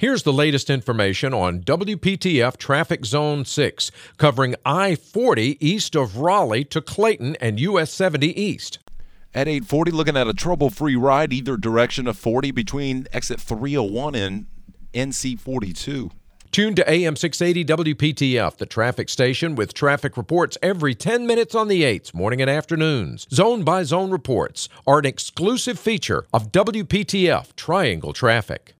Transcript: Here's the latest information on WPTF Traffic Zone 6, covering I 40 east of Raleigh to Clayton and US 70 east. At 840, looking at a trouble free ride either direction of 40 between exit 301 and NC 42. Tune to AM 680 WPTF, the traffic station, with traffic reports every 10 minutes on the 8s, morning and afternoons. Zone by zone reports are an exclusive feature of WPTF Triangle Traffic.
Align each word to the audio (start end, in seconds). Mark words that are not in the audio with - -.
Here's 0.00 0.22
the 0.22 0.32
latest 0.32 0.70
information 0.70 1.34
on 1.34 1.58
WPTF 1.64 2.56
Traffic 2.56 3.04
Zone 3.04 3.44
6, 3.44 3.90
covering 4.16 4.54
I 4.64 4.94
40 4.94 5.58
east 5.58 5.96
of 5.96 6.18
Raleigh 6.18 6.62
to 6.66 6.80
Clayton 6.80 7.34
and 7.40 7.58
US 7.58 7.90
70 7.90 8.40
east. 8.40 8.78
At 9.34 9.48
840, 9.48 9.90
looking 9.90 10.16
at 10.16 10.28
a 10.28 10.32
trouble 10.32 10.70
free 10.70 10.94
ride 10.94 11.32
either 11.32 11.56
direction 11.56 12.06
of 12.06 12.16
40 12.16 12.52
between 12.52 13.08
exit 13.12 13.40
301 13.40 14.14
and 14.14 14.46
NC 14.94 15.36
42. 15.40 16.12
Tune 16.52 16.76
to 16.76 16.88
AM 16.88 17.16
680 17.16 17.94
WPTF, 17.94 18.56
the 18.56 18.66
traffic 18.66 19.08
station, 19.08 19.56
with 19.56 19.74
traffic 19.74 20.16
reports 20.16 20.56
every 20.62 20.94
10 20.94 21.26
minutes 21.26 21.56
on 21.56 21.66
the 21.66 21.82
8s, 21.82 22.14
morning 22.14 22.40
and 22.40 22.48
afternoons. 22.48 23.26
Zone 23.32 23.64
by 23.64 23.82
zone 23.82 24.12
reports 24.12 24.68
are 24.86 25.00
an 25.00 25.06
exclusive 25.06 25.76
feature 25.76 26.24
of 26.32 26.52
WPTF 26.52 27.56
Triangle 27.56 28.12
Traffic. 28.12 28.76